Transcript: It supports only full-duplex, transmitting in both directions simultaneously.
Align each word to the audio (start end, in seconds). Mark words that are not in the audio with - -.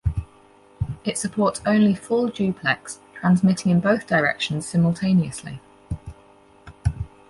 It 1.05 1.19
supports 1.19 1.61
only 1.63 1.93
full-duplex, 1.93 3.01
transmitting 3.13 3.71
in 3.71 3.79
both 3.81 4.07
directions 4.07 4.65
simultaneously. 4.65 5.61